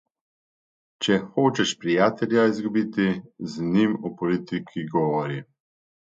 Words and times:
Če 1.07 1.17
hočeš 1.35 1.73
prijatelja 1.83 2.47
izgubiti, 2.53 3.07
z 3.53 3.67
njim 3.77 3.95
o 4.11 4.15
politiki 4.25 4.89
govori. 4.97 5.41